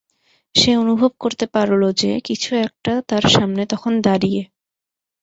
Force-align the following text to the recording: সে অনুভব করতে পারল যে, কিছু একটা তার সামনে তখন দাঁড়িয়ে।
সে 0.55 0.71
অনুভব 0.75 1.11
করতে 1.19 1.45
পারল 1.47 1.81
যে, 1.91 2.11
কিছু 2.19 2.49
একটা 2.65 2.93
তার 3.09 3.23
সামনে 3.27 3.63
তখন 3.65 3.93
দাঁড়িয়ে। 4.01 4.41